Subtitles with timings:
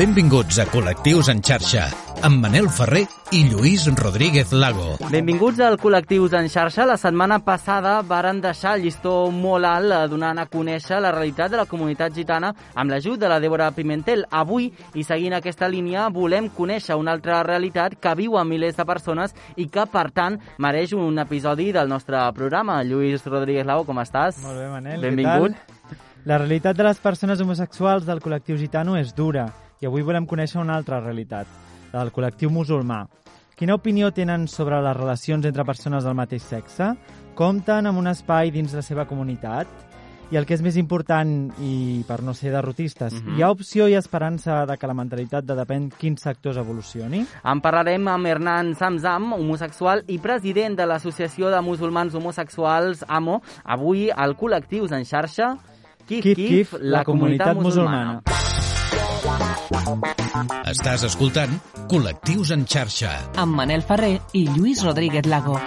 [0.00, 1.82] Benvinguts a Col·lectius en xarxa,
[2.24, 3.02] amb Manel Ferrer
[3.36, 4.94] i Lluís Rodríguez Lago.
[5.12, 6.86] Benvinguts al Col·lectius en xarxa.
[6.88, 11.52] La setmana passada varen deixar el llistó molt alt eh, donant a conèixer la realitat
[11.52, 14.24] de la comunitat gitana amb l'ajut de la Débora Pimentel.
[14.32, 18.88] Avui, i seguint aquesta línia, volem conèixer una altra realitat que viu a milers de
[18.88, 22.80] persones i que, per tant, mereix un episodi del nostre programa.
[22.88, 24.40] Lluís Rodríguez Lago, com estàs?
[24.48, 25.10] Molt bé, Manel.
[25.10, 25.60] Benvingut.
[25.60, 26.06] Què tal?
[26.24, 30.60] La realitat de les persones homosexuals del col·lectiu gitano és dura i avui volem conèixer
[30.60, 31.48] una altra realitat,
[31.92, 33.06] la del col·lectiu musulmà.
[33.56, 36.94] Quina opinió tenen sobre les relacions entre persones del mateix sexe?
[37.36, 39.68] Compten amb un espai dins la seva comunitat?
[40.30, 43.36] I el que és més important, i per no ser derrotistes, Mhm.
[43.36, 47.26] hi ha opció i esperança de que la mentalitat de depèn quins sectors evolucioni?
[47.42, 53.42] En parlarem amb Hernan Zamzam, homosexual i president de l'Associació de Musulmans Homosexuals, AMO.
[53.64, 55.56] Avui, al Col·lectius en xarxa,
[56.06, 58.39] Kif Kif Kif, Kif, la, la comunitat, comunitat musulmana.
[59.70, 61.52] Estàs escoltant
[61.90, 63.12] Col·lectius en xarxa.
[63.38, 65.58] amb Manel Ferrer i Lluís Rodríguez Lago.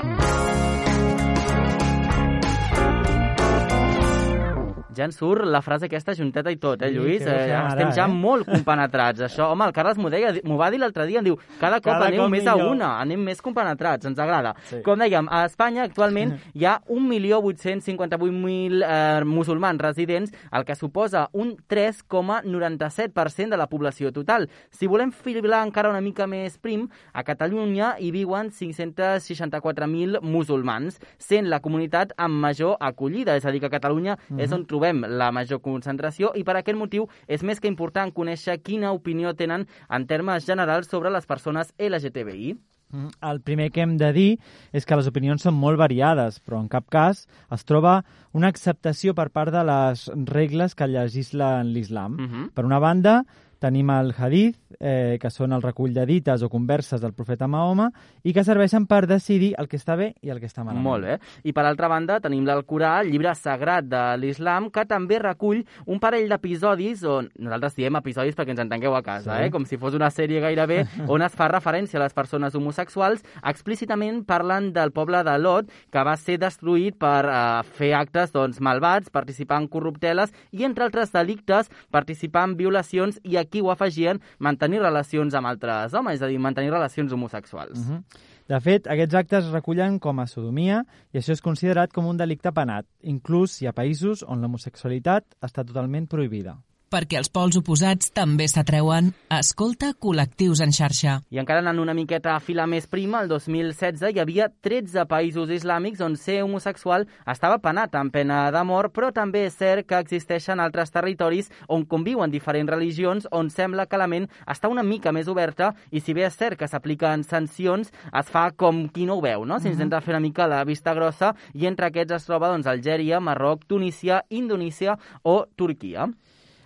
[4.96, 7.22] Ja ens surt la frase aquesta junteta i tot, eh, Sí, Lluís?
[7.26, 8.08] no Eh, sé estem ara, ja eh?
[8.14, 9.20] molt compenetrats.
[9.22, 11.94] Això, home, el Carles m'ho deia, m'ho va dir l'altre dia, em diu, cada cop
[11.94, 12.72] Cada aneu cop més a millor.
[12.76, 14.54] una, anem més compenetrats, ens agrada.
[14.70, 14.82] Sí.
[14.84, 21.56] Com dèiem, a Espanya actualment hi ha 1.858.000 eh, musulmans residents, el que suposa un
[21.68, 24.50] 3,97% de la població total.
[24.70, 31.50] Si volem filar encara una mica més prim, a Catalunya hi viuen 564.000 musulmans, sent
[31.50, 35.32] la comunitat amb major acollida, és a dir, que a Catalunya és on trobem la
[35.32, 40.08] major concentració i per aquest motiu és més que important conèixer quina opinió tenen en
[40.08, 42.58] termes generals sobre les persones LGTBI.
[42.94, 44.30] Mm, El primer que hem de dir
[44.72, 49.16] és que les opinions són molt variades, però en cap cas es troba una acceptació
[49.18, 52.20] per part de les regles que legislen l'islam.
[52.20, 52.50] Mhm.
[52.54, 53.24] Per una banda,
[53.64, 57.88] tenim el hadith, eh, que són el recull de dites o converses del profeta Mahoma,
[58.28, 60.84] i que serveixen per decidir el que està bé i el que està malament.
[60.84, 61.18] Molt bé.
[61.48, 66.00] I per altra banda tenim l'Alcorà, el llibre sagrat de l'islam, que també recull un
[66.04, 69.46] parell d'episodis, on nosaltres diem episodis perquè ens entengueu a casa, Sí.
[69.48, 69.52] eh?
[69.54, 73.24] com si fos una sèrie gairebé, on es fa referència a les persones homosexuals.
[73.44, 78.60] Explícitament parlen del poble de Lot, que va ser destruït per eh, fer actes doncs,
[78.60, 84.22] malvats, participar en corrupteles i, entre altres delictes, participar en violacions i aquí ho afegien
[84.40, 87.78] mantenir relacions amb altres homes, és a dir, mantenir relacions homosexuals.
[87.78, 88.04] Mhm.
[88.48, 92.18] De fet, aquests actes es recullen com a sodomia i això és considerat com un
[92.18, 92.86] delicte penat.
[93.02, 96.58] Inclús hi ha països on l'homosexualitat està totalment prohibida.
[96.94, 101.16] Perquè els pols oposats també s'atreuen, escolta Col·lectius en xarxa.
[101.34, 105.50] I encara anant una miqueta a fila més prima, el 2016 hi havia 13 països
[105.56, 109.98] islàmics on ser homosexual estava penat amb pena de mort, però també és cert que
[110.06, 115.10] existeixen altres territoris on conviuen diferents religions, on sembla que la ment està una mica
[115.18, 119.18] més oberta i si bé és cert que s'apliquen sancions, es fa com qui no
[119.18, 119.58] ho veu, no?
[119.58, 123.66] S'intenta fer una mica la vista grossa i entre aquests es troba doncs, Algèria, Marroc,
[123.66, 126.12] Tunísia, Indonísia o Turquia.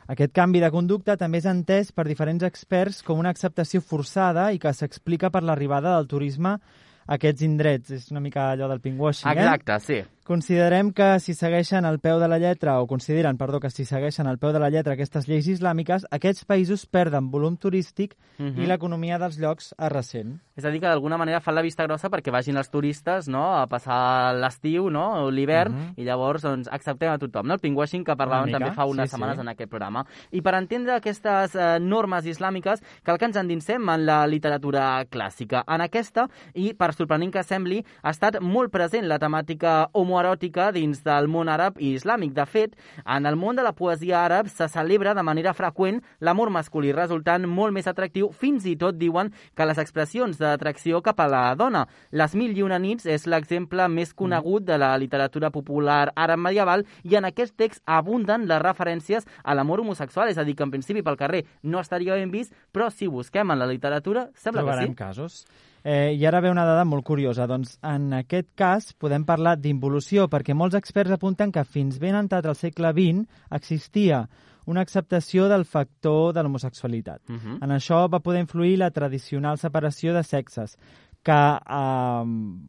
[0.07, 4.59] Aquest canvi de conducta també és entès per diferents experts com una acceptació forçada i
[4.63, 7.91] que s'explica per l'arribada del turisme a aquests indrets.
[7.91, 9.35] És una mica allò del pinkwashing, eh?
[9.35, 9.99] Exacte, sí.
[10.27, 14.27] Considerem que si segueixen al peu de la lletra, o consideren, perdó, que si segueixen
[14.27, 18.59] al peu de la lletra aquestes lleis islàmiques, aquests països perden volum turístic Mhm.
[18.59, 20.41] i l'economia dels llocs es ressent.
[20.57, 23.55] És a dir, que d'alguna manera fan la vista grossa perquè vagin els turistes no,
[23.55, 25.93] a passar l'estiu no, o l'hivern Mhm.
[25.95, 27.47] i llavors doncs, acceptem a tothom.
[27.47, 27.53] No?
[27.53, 29.11] El pinkwashing que parlàvem també fa unes sí, sí.
[29.15, 30.05] setmanes en aquest programa.
[30.31, 35.63] I per entendre aquestes eh, normes islàmiques cal que ens endinsem en la literatura clàssica.
[35.65, 41.03] En aquesta, i per sorprenent que sembli, ha estat molt present la temàtica homoeròtica dins
[41.05, 42.33] del món àrab i islàmic.
[42.33, 46.49] De fet, en el món de la poesia àrab se celebra de manera freqüent l'amor
[46.49, 48.31] masculí, resultant molt més atractiu.
[48.31, 51.85] Fins i tot diuen que les expressions d'atracció cap a la dona.
[52.11, 56.85] Les Mil i una nits és l'exemple més conegut de la literatura popular àrab medieval
[57.03, 60.73] i en aquest text abunden les referències a l'amor homosexual, és a dir, que en
[60.73, 64.93] principi pel carrer no estaria ben vist, però si busquem en la literatura sembla Trobarem
[64.93, 64.97] que sí.
[64.97, 65.45] casos.
[65.87, 67.45] Eh, I ara ve una dada molt curiosa.
[67.47, 72.43] Doncs en aquest cas podem parlar d'involució perquè molts experts apunten que fins ben entrat
[72.43, 73.23] al segle XX
[73.55, 74.25] existia
[74.67, 77.21] una acceptació del factor de l'homosexualitat.
[77.29, 77.57] Uh -huh.
[77.63, 80.77] En això va poder influir la tradicional separació de sexes,
[81.23, 82.23] que eh,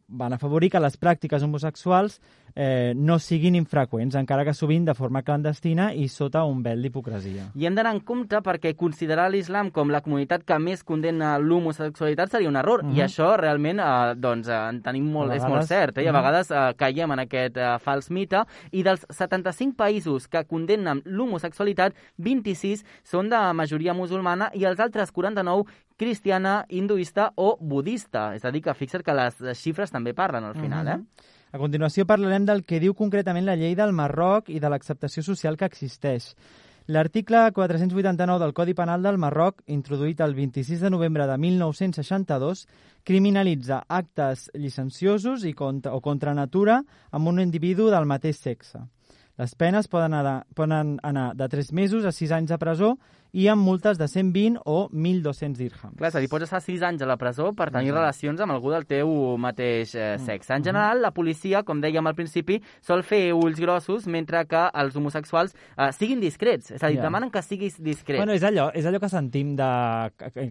[0.07, 2.21] van afavorir que les pràctiques homosexuals
[2.59, 7.45] eh, no siguin infreqüents, encara que sovint de forma clandestina i sota un vel d'hipocresia.
[7.55, 12.33] I hem d'anar en compte perquè considerar l'islam com la comunitat que més condemna l'homosexualitat
[12.35, 12.83] seria un error.
[12.83, 12.97] Mm -hmm.
[12.97, 15.97] I això realment eh, doncs, eh, en tenim molt, vegades, és molt cert.
[15.97, 16.03] Eh?
[16.03, 16.19] I a Mhm.
[16.21, 18.43] vegades eh, caiem en aquest eh, fals mite.
[18.71, 25.11] I dels 75 països que condemnen l'homosexualitat, 26 són de majoria musulmana i els altres
[25.13, 25.63] 49
[25.97, 28.33] cristiana, hinduista o budista.
[28.35, 30.93] És a dir, que fixa't que les xifres també parlen al final, Mhm.
[30.93, 31.05] eh?
[31.51, 35.57] A continuació parlarem del que diu concretament la llei del Marroc i de l'acceptació social
[35.57, 36.35] que existeix.
[36.89, 42.63] L'article 489 del Codi Penal del Marroc, introduït el 26 de novembre de 1962,
[43.05, 46.79] criminalitza actes llicenciosos i contra, o contra natura
[47.11, 48.85] amb un individu del mateix sexe.
[49.41, 52.95] Les penes poden anar, poden anar de 3 mesos a 6 anys de presó
[53.33, 55.95] i amb multes de 120 o 1.200 dirhams.
[55.97, 58.51] Clar, és a dir, pots estar 6 anys a la presó per tenir relacions amb
[58.51, 60.25] algú del teu mateix eh, Mm.
[60.25, 60.53] sexe.
[60.53, 64.95] En general, la policia, com dèiem al principi, sol fer ulls grossos mentre que els
[64.95, 66.71] homosexuals eh, siguin discrets.
[66.71, 67.03] És a dir, Ja.
[67.03, 68.17] demanen que siguis discret.
[68.17, 69.63] Bueno, és allò, és allò que sentim de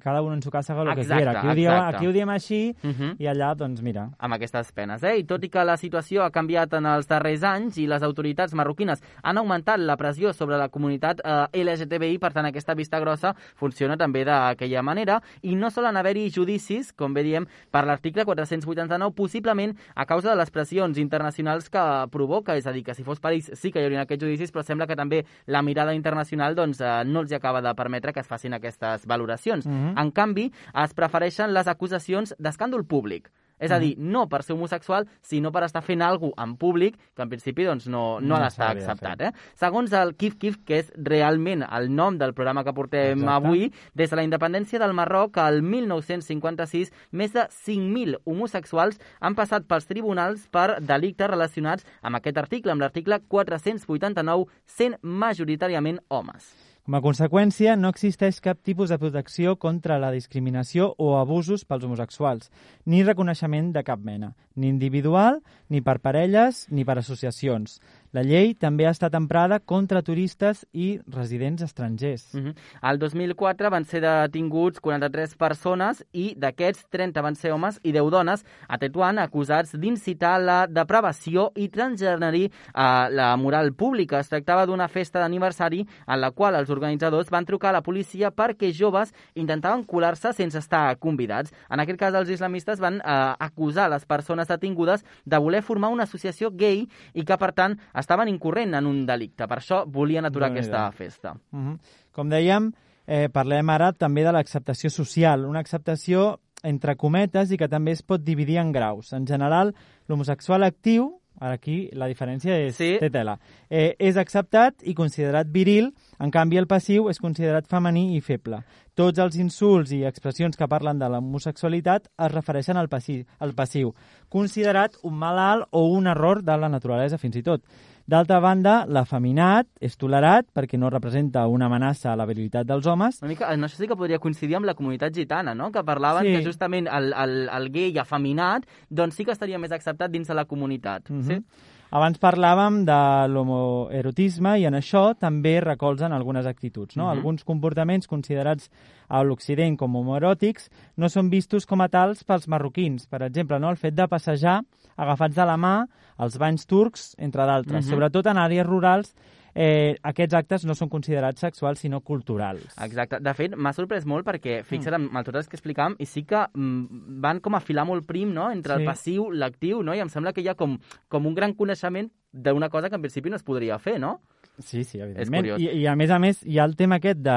[0.02, 1.40] cada un en su casa lo que quiera.
[1.40, 3.16] Aquí ho, diem, aquí ho diem així Uh -huh.
[3.18, 5.02] i allà, doncs mira, amb aquestes penes.
[5.02, 5.18] Eh?
[5.18, 8.54] I tot i que la situació ha canviat en els darrers anys i les autoritats
[8.54, 13.34] marroquines han augmentat la pressió sobre la comunitat eh, LGTBI, per tant aquesta vista grossa
[13.56, 19.14] funciona també d'aquella manera i no solen haver-hi judicis, com bé diem, per l'article 489,
[19.14, 23.20] possiblement a causa de les pressions internacionals que provoca, és a dir, que si fos
[23.28, 26.80] ells sí que hi haurien aquests judicis, però sembla que també la mirada internacional doncs,
[26.80, 29.66] eh, no els acaba de permetre que es facin aquestes valoracions.
[29.66, 29.98] Mhm.
[29.98, 33.30] En canvi, es prefereixen les acusacions d'escàndol públic.
[33.58, 37.24] És a dir, no per ser homosexual, sinó per estar fent alguna en públic, que
[37.24, 39.20] en principi doncs, no, no, No ha d'estar acceptat.
[39.20, 39.32] Eh?
[39.58, 43.34] Segons el Kif Kif, que és realment el nom del programa que portem Exacte.
[43.34, 49.66] avui, des de la independència del Marroc al 1956, més de 5.000 homosexuals han passat
[49.68, 56.67] pels tribunals per delictes relacionats amb aquest article, amb l'article 489, sent majoritàriament homes.
[56.88, 61.82] Com a conseqüència, no existeix cap tipus de protecció contra la discriminació o abusos pels
[61.84, 62.46] homosexuals,
[62.88, 67.76] ni reconeixement de cap mena, ni individual, ni per parelles, ni per associacions.
[68.16, 72.32] La llei també ha estat emprada contra turistes i residents estrangers.
[72.32, 72.54] Mm -hmm.
[72.90, 78.10] El 2004 van ser detinguts 43 persones i d'aquests 30 van ser homes i 10
[78.10, 84.20] dones a Tetuan acusats d'incitar la depravació i transgenerir uh, la moral pública.
[84.20, 88.30] Es tractava d'una festa d'aniversari en la qual els organitzadors van trucar a la policia
[88.30, 91.52] perquè joves intentaven colar-se sense estar convidats.
[91.70, 96.04] En aquest cas, els islamistes van uh, acusar les persones detingudes de voler formar una
[96.04, 99.46] associació gay i que, per tant, estaven incorrent en un delicte.
[99.48, 100.76] Per això volien aturar Déu-n'hi-do.
[100.76, 101.34] aquesta festa.
[101.52, 101.78] Uh -huh.
[102.12, 102.72] Com dèiem,
[103.06, 108.02] eh, parlem ara també de l'acceptació social, una acceptació entre cometes i que també es
[108.02, 109.12] pot dividir en graus.
[109.12, 109.74] En general,
[110.08, 112.96] l'homosexual actiu, aquí la diferència és Sí.
[113.00, 113.38] té tela,
[113.70, 118.62] eh, és acceptat i considerat viril, en canvi el passiu és considerat femení i feble.
[118.94, 123.94] Tots els insults i expressions que parlen de l'homosexualitat es refereixen al, passi al passiu,
[124.28, 127.62] considerat un malalt o un error de la naturalesa fins i tot.
[128.08, 133.18] D'altra banda, l'afeminat és tolerat perquè no representa una amenaça a la virilitat dels homes.
[133.20, 135.70] Una mica, en això sí que podria coincidir amb la comunitat gitana, no?
[135.70, 136.32] que parlaven Sí.
[136.38, 140.34] que justament el, el, el gay afeminat doncs sí que estaria més acceptat dins de
[140.34, 141.10] la comunitat.
[141.10, 141.22] Mhm.
[141.22, 141.42] sí?
[141.90, 142.96] Abans parlàvem de
[143.32, 146.96] l'homoerotisme i en això també recolzen algunes actituds.
[146.96, 147.06] No?
[147.06, 147.10] Mhm.
[147.16, 148.68] Alguns comportaments considerats
[149.08, 153.06] a l'Occident com homoeròtics no són vistos com a tals pels marroquins.
[153.06, 153.70] Per exemple, no?
[153.70, 154.60] el fet de passejar
[154.96, 155.86] agafats de la mà,
[156.18, 157.86] els banys turcs, entre d'altres.
[157.86, 157.90] Mhm.
[157.90, 159.14] Sobretot en àrees rurals,
[159.54, 162.66] eh, aquests actes no són considerats sexuals, sinó culturals.
[162.84, 163.20] Exacte.
[163.20, 166.24] De fet, m'ha sorprès molt perquè, fixa't, amb, amb tot el que explicàvem, i sí
[166.28, 168.50] que mm, van com a filar molt prim no?
[168.50, 168.80] entre Sí.
[168.82, 169.94] el passiu, l'actiu, no?
[169.94, 170.78] i em sembla que hi ha com,
[171.08, 174.20] com un gran coneixement d'una cosa que en principi no es podria fer, no?
[174.58, 175.46] Sí, sí, evidentment.
[175.60, 177.36] I, I a més a més hi ha el tema aquest de,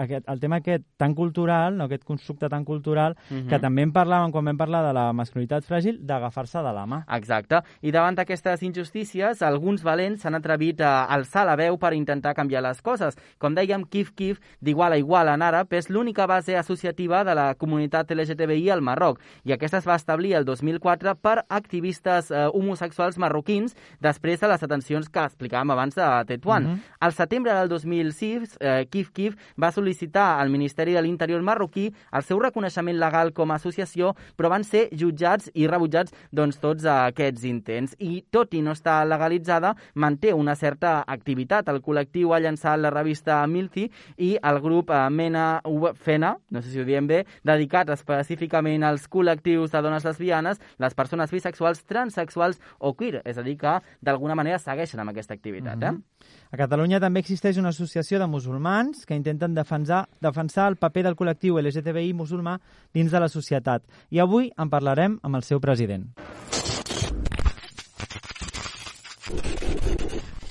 [0.00, 3.48] aquest, el tema aquest tan cultural, no, aquest constructe tan cultural, Mhm.
[3.48, 7.04] que també en parlàvem quan vam parlar de la masculinitat fràgil, d'agafar-se de la mà.
[7.16, 7.60] Exacte.
[7.82, 12.62] I davant d'aquestes injustícies, alguns valents s'han atrevit a alçar la veu per intentar canviar
[12.62, 13.16] les coses.
[13.38, 17.54] Com dèiem, Kif Kif, d'igual a igual en àrab, és l'única base associativa de la
[17.54, 23.18] comunitat LGTBI al Marroc, i aquesta es va establir el 2004 per activistes eh, homosexuals
[23.18, 26.62] marroquins després de les detencions que explicàvem abans de Tetuan Tetuan.
[26.62, 26.80] Mm -hmm.
[27.00, 32.22] Al setembre del 2006, eh, Kif Kif va sol·licitar al Ministeri de l'Interior marroquí el
[32.22, 37.44] seu reconeixement legal com a associació, però van ser jutjats i rebutjats doncs, tots aquests
[37.44, 37.96] intents.
[37.98, 41.68] I tot i no estar legalitzada, manté una certa activitat.
[41.68, 45.60] El col·lectiu ha llançat la revista Milti i el grup eh, Mena
[45.94, 50.94] Fena, no sé si ho diem bé, dedicat específicament als col·lectius de dones lesbianes, les
[50.94, 55.76] persones bisexuals, transexuals o queer, és a dir, que d'alguna manera segueixen amb aquesta activitat.
[55.76, 55.98] Mm -hmm.
[55.98, 56.35] eh?
[56.50, 61.18] A Catalunya també existeix una associació de musulmans que intenten defensar, defensar el paper del
[61.18, 62.58] col·lectiu LGTBI musulmà
[62.94, 63.84] dins de la societat.
[64.10, 66.08] I avui en parlarem amb el seu president.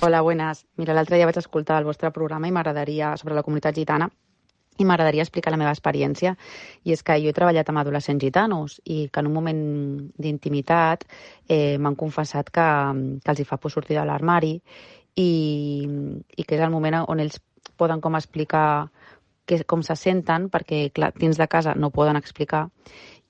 [0.00, 0.66] Hola, buenas.
[0.76, 4.10] Mira, l'altre dia vaig escoltar el vostre programa i m'agradaria, sobre la comunitat gitana,
[4.76, 6.34] i m'agradaria explicar la meva experiència.
[6.84, 9.62] I és que jo he treballat amb adolescents gitanos i que en un moment
[10.20, 11.06] d'intimitat
[11.48, 12.68] eh, m'han confessat que,
[13.24, 14.54] que els hi fa por sortir de l'armari
[15.16, 15.88] i,
[16.36, 17.40] i que és el moment on ells
[17.76, 18.88] poden com explicar
[19.46, 22.66] que, com se senten, perquè clar, dins de casa no poden explicar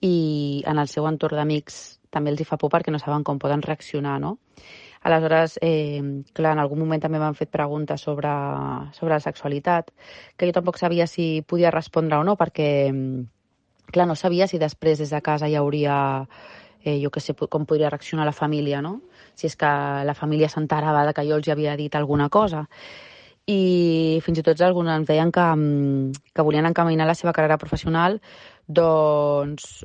[0.04, 3.38] i en el seu entorn d'amics també els hi fa por perquè no saben com
[3.38, 4.38] poden reaccionar, no?
[5.06, 6.02] Aleshores, eh,
[6.34, 8.32] clar, en algun moment també m'han fet preguntes sobre,
[8.96, 9.92] sobre la sexualitat,
[10.36, 12.68] que jo tampoc sabia si podia respondre o no, perquè,
[13.92, 16.26] clar, no sabia si després des de casa hi hauria,
[16.86, 19.00] eh, jo què sé, com podria reaccionar la família, no?
[19.34, 19.72] Si és que
[20.06, 22.66] la família s'enterava que jo els havia dit alguna cosa
[23.46, 25.44] i fins i tot alguns ens deien que,
[26.34, 28.18] que volien encaminar la seva carrera professional
[28.66, 29.84] doncs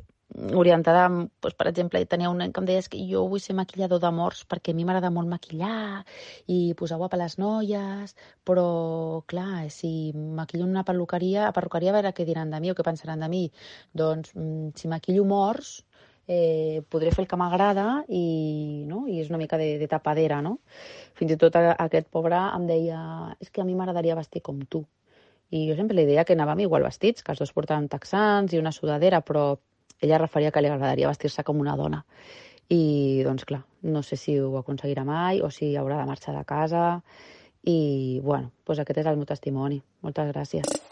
[0.56, 4.00] orientada, doncs, per exemple, tenia un nen que em deies que jo vull ser maquillador
[4.02, 6.04] de morts perquè a mi m'agrada molt maquillar
[6.48, 8.16] i posar guapa les noies,
[8.48, 8.66] però,
[9.28, 12.86] clar, si maquillo una perruqueria, a perruqueria a veure què diran de mi o què
[12.86, 13.44] pensaran de mi.
[13.92, 15.82] Doncs, mm, si maquillo morts,
[16.28, 19.06] eh, podré fer el que m'agrada i, no?
[19.08, 20.58] i és una mica de, de tapadera, no?
[21.18, 23.00] Fins i tot aquest pobre em deia
[23.40, 24.84] és que a mi m'agradaria vestir com tu.
[25.52, 28.60] I jo sempre li deia que anàvem igual vestits, que els dos portaven texans i
[28.60, 29.58] una sudadera, però
[30.00, 32.00] ella referia que li agradaria vestir-se com una dona.
[32.72, 36.46] I, doncs, clar, no sé si ho aconseguirà mai o si haurà de marxar de
[36.48, 36.86] casa.
[37.68, 39.82] I, bueno, doncs aquest és el meu testimoni.
[40.02, 40.91] Moltes gràcies.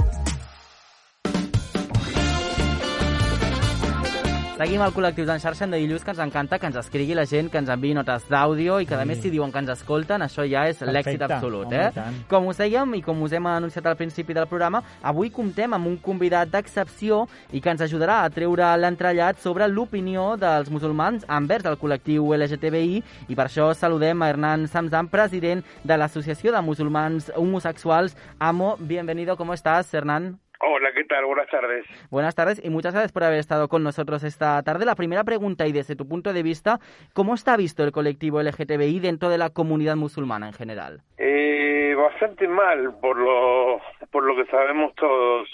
[4.61, 7.23] Seguim al Col·lectius en xarxa, de dir, Lluís, que ens encanta que ens escrigui la
[7.25, 10.21] gent, que ens enviï notes d'àudio i que, a més, si diuen que ens escolten,
[10.21, 11.87] això ja és l'èxit absolut, eh?
[12.29, 15.89] Com us dèiem i com us hem anunciat al principi del programa, avui comptem amb
[15.89, 21.65] un convidat d'excepció i que ens ajudarà a treure l'entrellat sobre l'opinió dels musulmans envers
[21.65, 23.01] el col·lectiu LGTBI
[23.33, 28.13] i per això saludem a Hernán Samzam, president de l'Associació de Musulmans Homosexuals.
[28.37, 30.35] Amo, bienvenido, ¿cómo estás, Hernán?
[30.63, 31.25] Hola, ¿qué tal?
[31.25, 31.85] Buenas tardes.
[32.11, 34.85] Buenas tardes y muchas gracias por haber estado con nosotros esta tarde.
[34.85, 36.79] La primera pregunta y desde tu punto de vista,
[37.13, 41.01] ¿cómo está visto el colectivo LGTBI dentro de la comunidad musulmana en general?
[41.17, 45.49] Eh, bastante mal, por lo, por lo que sabemos todos.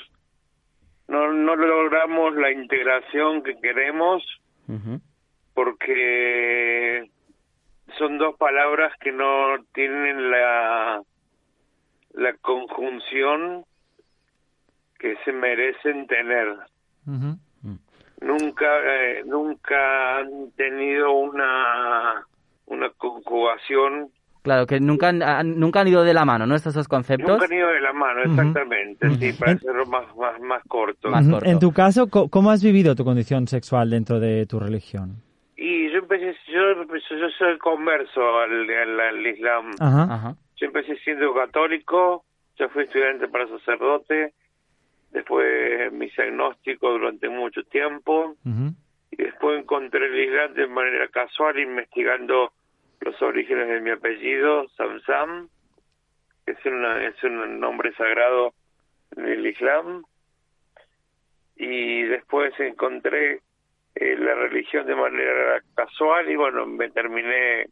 [1.07, 4.23] No, no logramos la integración que queremos
[5.53, 7.09] porque
[7.97, 11.01] son dos palabras que no tienen la,
[12.11, 13.65] la conjunción
[14.97, 16.55] que se merecen tener.
[18.21, 22.25] Nunca, eh, nunca han tenido una,
[22.65, 24.09] una conjugación.
[24.41, 26.55] Claro, que nunca han, nunca han ido de la mano, ¿no?
[26.55, 27.29] Estos dos conceptos.
[27.29, 31.09] Nunca han ido de la mano, exactamente, sí, para hacerlo más, más, más corto.
[31.43, 35.21] En tu caso, ¿cómo has vivido tu condición sexual dentro de tu religión?
[35.57, 39.71] Y yo empecé, yo, yo soy converso al, al, Islam.
[39.79, 40.35] Ajá.
[40.55, 42.23] Yo empecé siendo católico,
[42.57, 44.33] yo fui estudiante para sacerdote,
[45.11, 48.35] después mis agnóstico durante mucho tiempo.
[49.11, 52.51] Y después encontré el Islam de manera casual investigando
[53.01, 55.49] los orígenes de mi apellido, Samsam,
[56.45, 58.53] que es, una, es un nombre sagrado
[59.15, 60.03] en el Islam.
[61.55, 63.41] Y después encontré
[63.95, 67.67] eh, la religión de manera casual y bueno, me terminé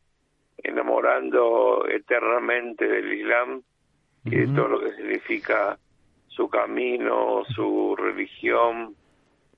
[0.58, 3.62] enamorando eternamente del Islam
[4.24, 5.78] y de todo lo que significa
[6.36, 8.96] su camino, su religión,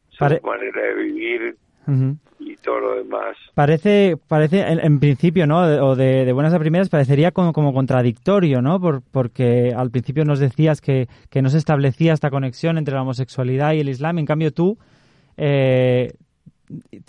[0.10, 1.58] su manera de vivir
[2.40, 3.38] y todo lo demás.
[3.56, 5.60] Parece, parece en, principio, ¿no?
[5.60, 8.80] O de, buenas a primeras, parecería como, como contradictorio, ¿no?
[8.80, 13.02] Por, porque al principio nos decías que, que no se establecía esta conexión entre la
[13.04, 14.20] homosexualidad y el Islam.
[14.20, 14.78] En cambio, tú
[15.38, 16.12] eh,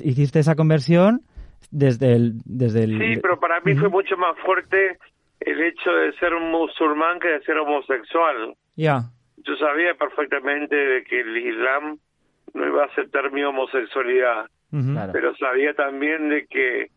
[0.00, 1.22] hiciste esa conversión
[1.70, 2.34] desde el...
[2.44, 4.98] Desde el sí, pero para mí fue mucho más fuerte
[5.40, 8.54] el hecho de ser musulmán que de ser homosexual.
[8.76, 9.10] Ya.
[9.48, 11.98] Yo sabía perfectamente de que el Islam
[12.52, 14.46] no iba a aceptar mi homosexualidad,
[15.12, 16.90] pero sabía también de que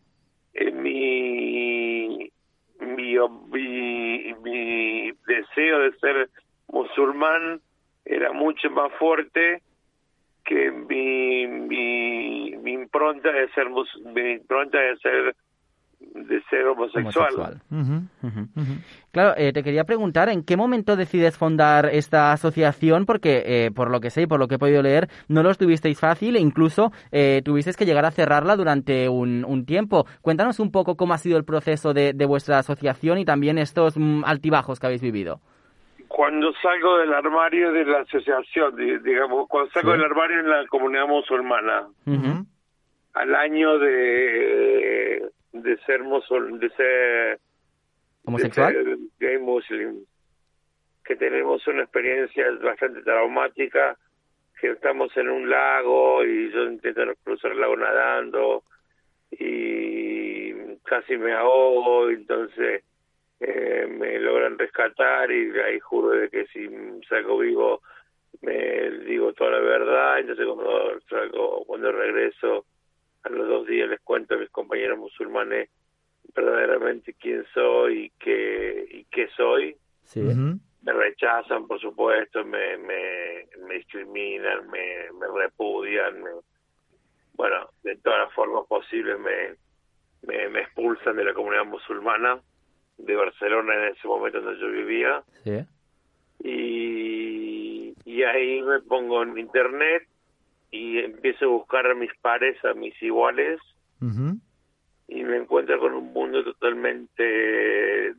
[0.54, 2.30] eh, mi,
[2.80, 3.16] mi,
[3.50, 6.28] mi, mi deseo de ser
[6.68, 7.60] musulmán
[8.04, 9.62] era mucho más fuerte
[10.44, 15.34] que mi, mi, mi impronta de ser mus- mi impronta de ser
[16.14, 17.60] de ser homosexual.
[19.10, 23.06] Claro, eh, te quería preguntar, ¿en qué momento decides fundar esta asociación?
[23.06, 25.50] Porque, eh, por lo que sé y por lo que he podido leer, no lo
[25.50, 30.06] estuvisteis fácil e incluso eh, tuvisteis que llegar a cerrarla durante un, un tiempo.
[30.22, 33.96] Cuéntanos un poco cómo ha sido el proceso de, de vuestra asociación y también estos
[33.96, 35.40] mm, altibajos que habéis vivido.
[36.08, 39.96] Cuando salgo del armario de la asociación, di- digamos, cuando salgo Sí.
[39.98, 41.86] del armario en la comunidad musulmana,
[43.14, 45.01] al año de
[45.52, 47.38] de ser musul, de ser
[48.24, 48.72] ¿Homosexual?
[48.72, 50.04] de ser gay muslim,
[51.04, 53.96] que tenemos una experiencia bastante traumática,
[54.60, 58.62] que estamos en un lago y yo intento cruzar el lago nadando
[59.30, 62.84] y casi me ahogo, entonces
[63.40, 66.68] eh, me logran rescatar y ahí juro de que si
[67.08, 67.82] salgo vivo
[68.40, 72.66] me digo toda la verdad, entonces cuando salgo, cuando regreso
[73.24, 75.70] a los dos días les cuento a mis compañeros musulmanes
[76.34, 79.76] verdaderamente quién soy y qué, y qué soy.
[80.04, 80.20] Sí.
[80.20, 86.30] Me rechazan, por supuesto, me, me, me discriminan, me, me repudian, me-
[87.34, 89.54] bueno, de todas las formas posibles me,
[90.22, 92.40] me, me expulsan de la comunidad musulmana
[92.98, 95.58] de Barcelona en ese momento donde yo vivía Sí.
[96.44, 100.06] y, y ahí me pongo en internet
[100.72, 103.60] y empiezo a buscar a mis pares, a mis iguales
[105.06, 108.14] y me encuentro con un mundo totalmente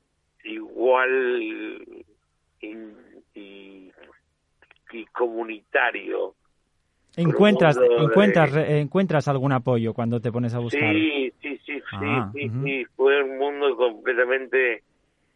[0.45, 2.05] igual y,
[2.61, 3.91] y,
[4.91, 6.35] y comunitario.
[7.17, 10.93] Encuentras, de- encuentras, encuentras algún apoyo cuando te pones a buscar.
[10.93, 14.83] Sí, sí, sí, sí, Ah, sí, sí, fue un mundo completamente,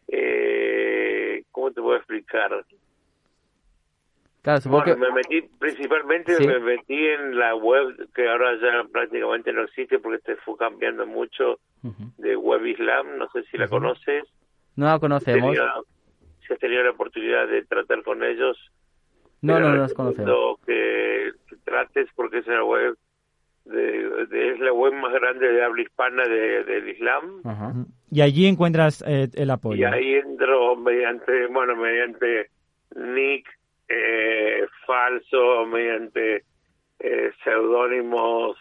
[0.08, 2.64] eh, ¿cómo te puedo explicar?
[4.42, 5.00] Claro, supongo Bueno, que...
[5.08, 6.46] me metí, principalmente Sí.
[6.46, 11.06] me metí en la web, que ahora ya prácticamente no existe porque te fue cambiando
[11.06, 12.12] mucho, Ujú.
[12.18, 14.24] de Web Islam, no sé si la conoces.
[14.76, 15.52] No la conocemos.
[15.54, 15.72] Tenía-
[16.46, 18.56] si has tenido la oportunidad de tratar con ellos,
[19.42, 20.58] No, no, no nos conocemos.
[20.66, 22.96] Que, que trates porque es la web
[23.66, 27.40] de, de- es la web más grande de habla hispana de, del Islam.
[27.44, 27.68] Ajá.
[27.68, 27.86] Ujú.
[28.10, 29.80] Y allí encuentras eh, el apoyo.
[29.80, 32.50] Y ahí entro mediante, bueno, mediante
[32.96, 33.46] nick
[33.88, 36.44] eh, falso, mediante
[37.00, 38.56] eh, seudónimos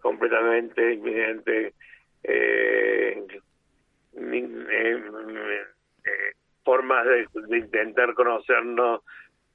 [0.00, 1.74] completamente, mediante
[2.24, 3.26] eh,
[4.14, 5.02] eh,
[6.04, 6.32] eh,
[6.64, 9.02] formas de, de intentar conocernos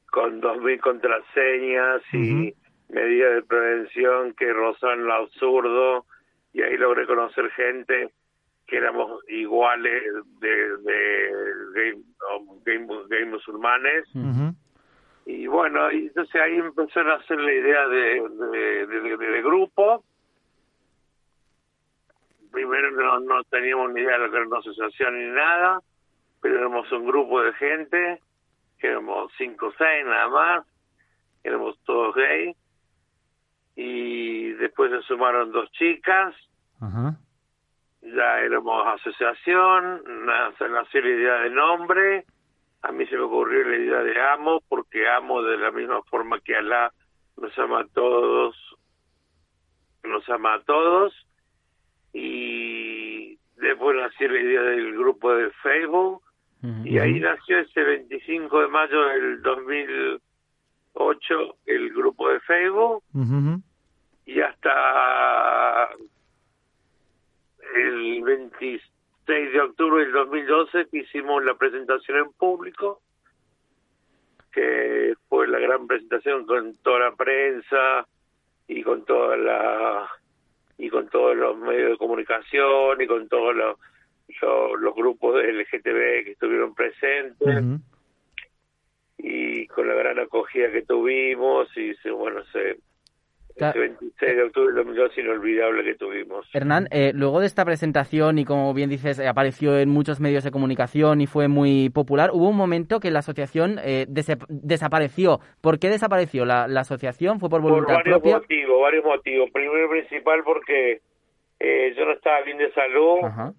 [0.08, 2.54] con dos mil contraseñas y
[2.90, 6.06] medidas de prevención que rozan lo absurdo
[6.54, 8.10] y ahí logré conocer gente
[8.68, 10.02] que éramos iguales
[10.40, 11.32] de, de
[11.76, 11.94] gay,
[12.32, 14.06] o gay, mu- gay musulmanes.
[15.26, 19.42] Y bueno y entonces ahí empezó a nacer la idea de, de, de- de- de
[19.42, 20.04] grupo
[22.52, 25.80] primero no, no teníamos ni idea de lo que era una asociación ni nada
[26.42, 28.22] pero éramos un grupo de gente
[28.80, 30.66] éramos cinco o seis nada más
[31.44, 32.56] éramos todos gay
[33.76, 36.34] y después se sumaron dos chicas
[36.80, 37.16] Ajá.
[38.02, 42.26] ya éramos asociación, nace- nació la idea de nombre,
[42.88, 46.40] a mí se me ocurrió la idea de amo, porque amo de la misma forma
[46.40, 46.94] que Alá
[47.38, 48.56] nos ama a todos,
[50.04, 51.12] nos ama a todos,
[52.14, 56.22] y después nació la idea del grupo de Facebook,
[56.84, 63.04] y ahí nació ese 25 de mayo del 2008 el grupo de Facebook,
[64.26, 65.90] y hasta
[67.76, 68.82] el 26
[69.34, 73.02] de octubre del 2012 que hicimos la presentación en público,
[74.52, 78.08] que fue la gran presentación con toda la prensa
[78.68, 80.10] y con toda la
[80.78, 83.78] y con todos los medios de comunicación y con todos los
[84.42, 87.64] los, los grupos de LGTB que estuvieron presentes
[89.18, 92.78] y con la gran acogida que tuvimos y bueno se
[93.58, 96.46] Ca- ese 26 de octubre del 2012 inolvidable que tuvimos.
[96.54, 100.44] Hernán, eh, luego de esta presentación y como bien dices, eh, apareció en muchos medios
[100.44, 105.40] de comunicación y fue muy popular, hubo un momento que la asociación eh, desapareció.
[105.62, 107.40] ¿Por qué desapareció la, la asociación?
[107.40, 108.38] ¿Fue por Por voluntad varios propia?
[108.40, 109.50] motivos, varios motivos.
[109.52, 111.02] Primero principal porque
[111.60, 113.54] eh, yo no estaba bien de salud Ajá.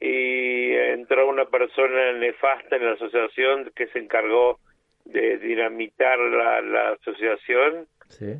[0.00, 4.58] y entró una persona nefasta en la asociación que se encargó
[5.04, 8.34] de dinamitar la, la asociación Sí.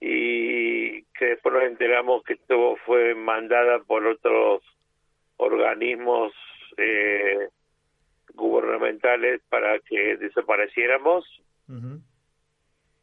[0.00, 4.62] Y que después nos enteramos que esto fue mandada por otros
[5.36, 6.32] organismos
[6.78, 7.48] eh,
[8.34, 11.24] gubernamentales para que desapareciéramos.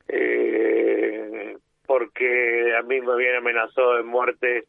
[0.09, 4.65] Eh, porque a mí me habían amenazado de muerte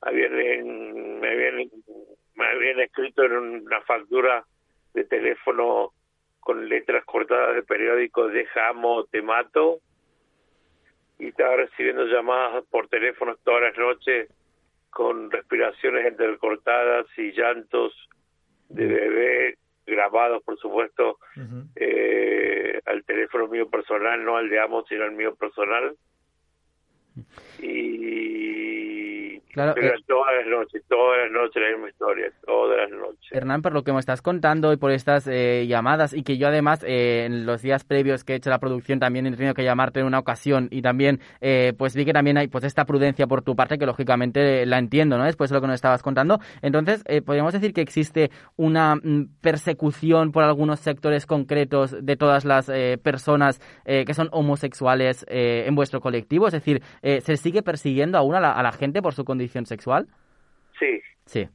[0.00, 1.70] habían me habían
[2.34, 4.44] me habían escrito en una factura
[4.94, 5.92] de teléfono
[6.40, 9.80] con letras cortadas de periódico deja amo te mato
[11.22, 14.28] y estaba recibiendo llamadas por teléfono todas las noches
[14.90, 17.92] con respiraciones entrecortadas y llantos
[18.68, 21.18] de bebé grabados por supuesto
[21.76, 25.94] eh, al teléfono mío personal no al de amo sino al mío personal
[27.60, 30.04] y Claro, pero eh.
[30.06, 33.84] todas las noches todas las noches la misma historia todas las noches Hernán, por lo
[33.84, 37.44] que me estás contando y por estas eh, llamadas y que yo además eh, en
[37.44, 40.20] los días previos que he hecho la producción también he tenido que llamarte en una
[40.20, 41.20] ocasión y también
[41.76, 45.18] pues vi que también hay pues esta prudencia por tu parte que lógicamente la entiendo,
[45.18, 45.24] ¿no?
[45.24, 46.38] Después de lo que nos estabas contando.
[46.62, 52.70] Entonces, podríamos decir que existe una mm, persecución por algunos sectores concretos de todas las
[53.02, 58.52] personas que son homosexuales en vuestro colectivo, es decir, ¿se sigue persiguiendo aún a la,
[58.52, 60.06] a la gente por su condición sexual?
[60.78, 61.48] sí Sí.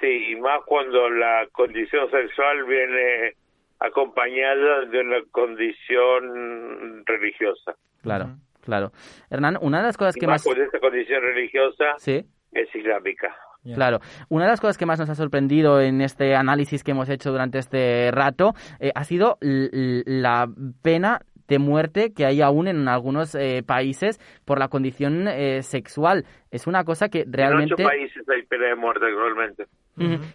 [0.00, 3.34] Sí, y más cuando la condición sexual viene
[3.80, 7.74] acompañada de una condición religiosa.
[8.02, 8.92] Claro, claro.
[9.30, 10.44] Hernán, una de las cosas Y que más más...
[10.44, 13.34] cuando esa condición religiosa Sí, es islámica.
[13.74, 14.00] claro.
[14.28, 17.32] Una de las cosas que más nos ha sorprendido en este análisis que hemos hecho
[17.32, 20.46] durante este rato eh, ha sido la
[20.82, 26.24] pena de muerte que hay aún en algunos eh, países por la condición eh, sexual.
[26.50, 27.74] Es una cosa que realmente...
[27.74, 29.66] En ocho países hay pena de muerte actualmente.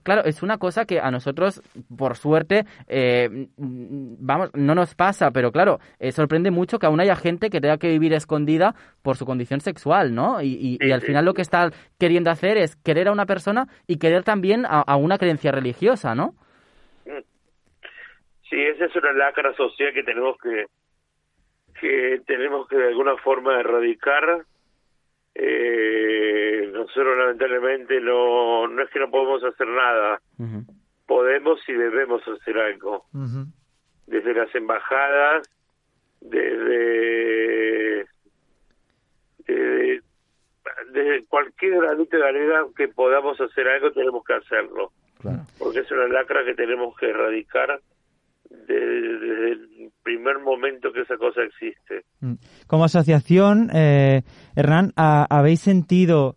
[0.02, 1.62] Claro, es una cosa que a nosotros,
[1.96, 7.00] por suerte, eh, mm, vamos, no nos pasa, pero claro, eh, sorprende mucho que aún
[7.00, 10.42] haya gente que tenga que vivir escondida por su condición sexual, ¿no?
[10.42, 11.70] Y, y- al sí, final lo que está
[12.00, 16.16] queriendo hacer es querer a una persona y querer también a, a una creencia religiosa,
[16.16, 16.34] ¿no?
[18.50, 20.66] Sí, esa es una lacra social que tenemos que
[21.82, 24.46] que tenemos que de alguna forma erradicar.
[25.36, 30.22] Eh, nosotros lamentablemente no no es que no podemos hacer nada,
[31.08, 33.06] podemos y debemos hacer algo.
[34.08, 35.50] desde las embajadas,
[36.20, 38.06] desde,
[39.48, 40.02] desde,
[40.92, 44.92] desde cualquier granito de arena que podamos hacer algo, tenemos que hacerlo.
[45.60, 47.80] Porque es una lacra que tenemos que erradicar
[48.50, 48.80] de-
[49.20, 49.71] desde el
[50.04, 52.06] primer momento que esa cosa existe.
[52.20, 52.34] Mm.
[52.68, 54.22] Como asociación, eh,
[54.56, 56.36] Hernán, ¿ha- ¿habéis sentido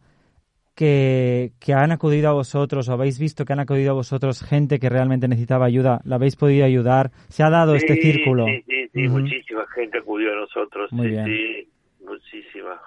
[0.74, 4.79] que, que han acudido a vosotros o habéis visto que han acudido a vosotros gente
[4.79, 6.00] que realmente necesitaba ayuda?
[6.05, 7.11] ¿La habéis podido ayudar?
[7.29, 8.46] ¿Se ha dado este círculo?
[8.46, 10.92] Sí, sí, sí, muchísima gente acudió a nosotros.
[10.92, 11.24] Muy sí, bien.
[11.27, 11.68] sí,
[12.05, 12.81] muchísima.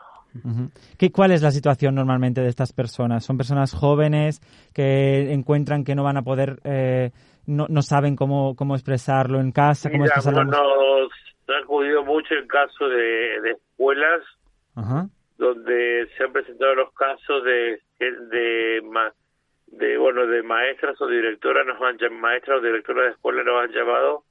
[0.97, 3.23] ¿Qué, ¿Cuál es la situación normalmente de estas personas?
[3.25, 4.41] ¿Son personas jóvenes
[4.73, 7.11] que encuentran que no van a poder, eh,
[7.47, 9.89] no, no saben cómo, cómo expresarlo en casa?
[9.89, 10.43] ¿Cómo Mira, expresarlo?
[10.45, 11.11] nos
[11.49, 14.21] ha acudido mucho el caso de, de escuelas
[14.75, 15.07] Ajá.
[15.37, 17.81] donde se han presentado los casos de
[19.67, 23.71] de, bueno de maestras o directoras nos han maestras o directoras de escuela nos han
[23.71, 24.23] llamado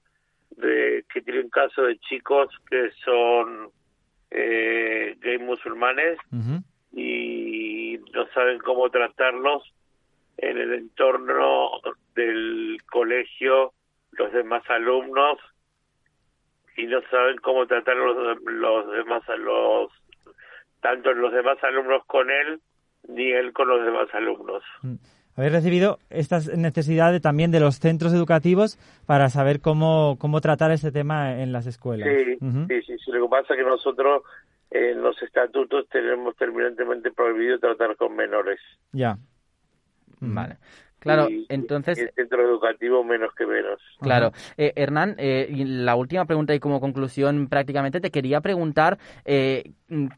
[0.50, 3.70] de que tienen casos de chicos que son
[4.30, 6.18] eh, gay musulmanes
[6.92, 9.62] y no saben cómo tratarlos
[10.38, 11.70] en el entorno
[12.14, 13.72] del colegio
[14.12, 15.38] los demás alumnos
[16.76, 19.90] y no saben cómo tratar los, los demás los
[20.80, 22.60] tanto los demás alumnos con él
[23.08, 24.62] ni él con los demás alumnos.
[25.36, 30.90] Habéis recibido estas necesidades también de los centros educativos para saber cómo, cómo tratar este
[30.90, 32.08] tema en las escuelas.
[32.08, 32.36] Sí,
[32.68, 33.12] sí, sí, sí.
[33.12, 34.22] Lo que pasa es que nosotros
[34.70, 38.58] en los estatutos tenemos terminantemente prohibido tratar con menores.
[38.92, 39.18] Ya.
[40.20, 40.56] Vale.
[40.98, 41.98] Claro, Y- entonces...
[41.98, 43.78] y el centro educativo menos que menos.
[44.00, 44.32] Claro.
[44.56, 49.70] Eh, Hernán, eh, y la última pregunta y como conclusión prácticamente te quería preguntar eh,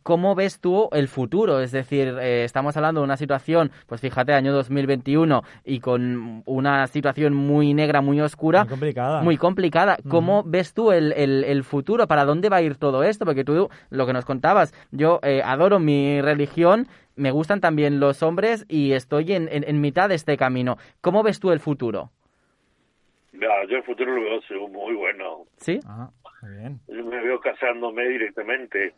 [0.02, 1.60] cómo ves tú el futuro.
[1.60, 6.86] Es decir, eh, estamos hablando de una situación, pues fíjate, año 2021 y con una
[6.86, 8.60] situación muy negra, muy oscura.
[8.60, 9.22] Muy complicada.
[9.22, 9.98] Muy complicada.
[10.08, 12.06] ¿Cómo ves tú el, el- el futuro?
[12.06, 13.26] ¿Para dónde va a ir todo esto?
[13.26, 16.86] Porque tú, lo que nos contabas, yo eh, adoro mi religión,
[17.18, 20.76] me gustan también los hombres y estoy en, en- en mitad de este camino.
[21.00, 22.10] ¿Cómo ves tú el futuro?
[23.32, 25.44] No, yo el futuro lo veo muy bueno.
[25.58, 25.80] ¿Sí?
[25.86, 26.10] Ah,
[26.42, 26.80] muy bien.
[26.88, 28.94] Yo me veo casándome directamente.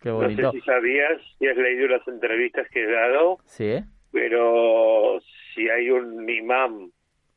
[0.00, 0.52] Qué No bonito.
[0.52, 3.80] sé si sabías, si has leído las entrevistas que he dado, Sí,
[4.12, 5.20] pero
[5.54, 6.90] si hay un imam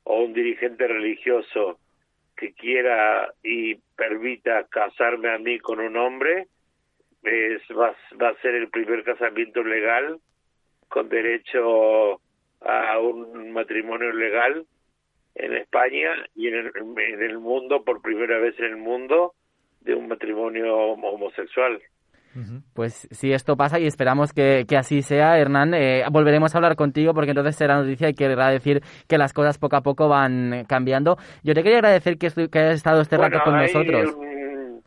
[0.04, 1.80] o un dirigente religioso
[2.38, 6.48] que quiera y permita casarme a mí con un hombre,
[7.24, 10.20] es, va, va a ser el primer casamiento legal
[10.96, 12.22] con derecho
[12.62, 14.66] a un matrimonio legal
[15.36, 19.34] en España y en el, en el mundo, por primera vez en el mundo,
[19.82, 21.82] de un matrimonio homosexual.
[22.74, 26.76] Pues si esto pasa y esperamos que, que así sea, Hernán, eh, volveremos a hablar
[26.78, 28.80] contigo porque entonces será noticia y querrá decir
[29.10, 31.18] que las cosas poco a poco van cambiando.
[31.44, 34.16] Yo te quería agradecer que, que hayas estado este Bueno, rato con hay nosotros.
[34.16, 34.82] Un,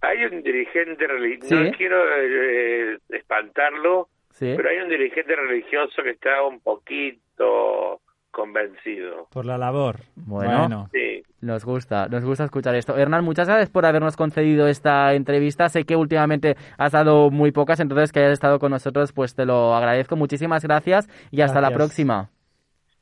[0.00, 1.62] hay un dirigente religioso, Sí.
[1.70, 4.08] no quiero eh, espantarlo,
[4.40, 4.54] Sí.
[4.56, 8.00] pero hay un dirigente religioso que está un poquito
[8.30, 9.26] convencido.
[9.32, 9.96] Por la labor.
[10.16, 10.88] Bueno.
[10.92, 11.22] Sí.
[11.40, 12.96] Nos gusta, nos gusta escuchar esto.
[12.96, 15.68] Hernán, muchas gracias por habernos concedido esta entrevista.
[15.68, 19.44] Sé que últimamente has dado muy pocas, entonces que hayas estado con nosotros, pues te
[19.46, 20.16] lo agradezco.
[20.16, 21.78] Muchísimas gracias y hasta la Gracias.
[21.78, 22.30] próxima.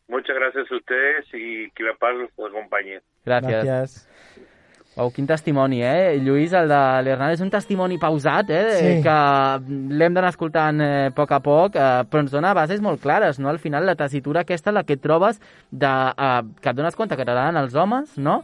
[0.09, 3.01] Muchas gracias a ustedes y que la paz los acompañe.
[3.27, 4.09] Gràcies.
[4.99, 6.17] Uau, quin testimoni, eh?
[6.19, 8.63] Lluís, el de l'Hernán és un testimoni pausat, eh?
[8.75, 8.95] Sí.
[9.05, 9.19] Que
[9.95, 13.39] l'hem d'anar escoltant eh, a poc a poc, eh, però ens dona bases molt clares,
[13.39, 13.47] no?
[13.53, 15.39] Al final, la tessitura aquesta, la que et trobes,
[15.71, 18.41] de, eh, que et dones compte que t'agraden els homes, no?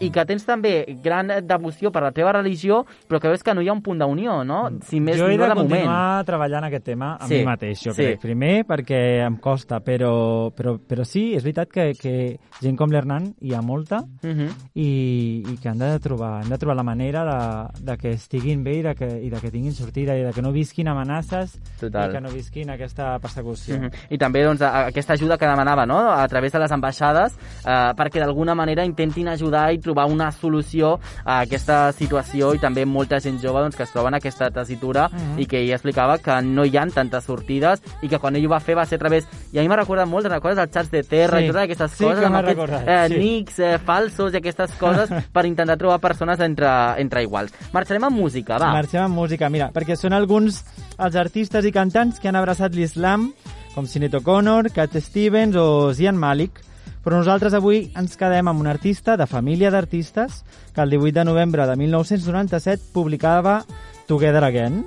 [0.00, 3.62] I que tens també gran devoció per la teva religió, però que veus que no
[3.62, 4.68] hi ha un punt d'unió, no?
[4.84, 5.70] Si més jo he de de moment.
[5.70, 8.02] continuar treballant aquest tema amb Sí, mi mateix, jo sí.
[8.02, 8.20] crec.
[8.20, 13.34] Primer perquè em costa, però, però, però sí, és veritat que, que gent com l'Hernan
[13.40, 14.50] hi ha molta Uh -huh.
[14.74, 18.62] i, i que han de trobar, han de trobar la manera de, de que estiguin
[18.64, 21.58] bé i de que, i de que tinguin sortida i de que no visquin amenaces
[21.80, 22.10] Total.
[22.10, 23.78] i que no visquin aquesta persecució.
[23.78, 23.90] Mhm.
[24.10, 26.10] I també doncs, aquesta ajuda que demanava no?
[26.10, 30.96] a través de les ambaixades eh, perquè d'alguna manera intentin ajudar i trobar una solució
[31.24, 35.06] a aquesta situació i també molta gent jove doncs, que es troba en aquesta tessitura
[35.12, 35.38] Mhm.
[35.40, 38.50] i que ella explicava que no hi han tantes sortides i que quan ell ho
[38.50, 39.26] va fer va ser a través...
[39.52, 41.44] I a mi m'ha recordat molt, recordes els xats de terra Sí.
[41.44, 43.18] i totes aquestes Sí coses amb aquests eh, sí.
[43.22, 46.68] nics eh, falsos i aquestes coses per intentar trobar persones entre,
[47.00, 47.52] entre iguals.
[47.72, 48.72] Marxarem amb música, va.
[48.72, 50.62] Marxem amb música, mira, perquè són alguns
[50.98, 53.30] els artistes i cantants que han abraçat l'islam,
[53.74, 56.60] com Sinead O'Connor, Cat Stevens o Zian Malik,
[57.06, 60.40] però nosaltres avui ens quedem amb un artista de família d'artistes
[60.74, 63.60] que el 18 de novembre de 1997 publicava
[64.08, 64.80] Together Again.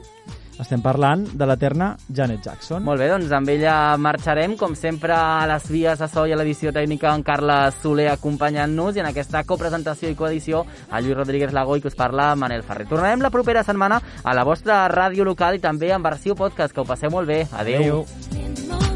[0.59, 2.83] Estem parlant de l'eterna Janet Jackson.
[2.83, 6.41] Molt bé, doncs amb ella marxarem, com sempre a les vies de so i a
[6.41, 11.55] l'edició tècnica en Carles Soler acompanyant-nos i en aquesta copresentació i coedició a Lluís Rodríguez
[11.55, 12.89] Lago i que us parla Manel Ferrer.
[12.91, 16.75] Tornarem la propera setmana a la vostra ràdio local i també en versió podcast.
[16.75, 17.45] Que ho passeu molt bé.
[17.55, 18.03] Adeu.
[18.03, 18.88] Adéu.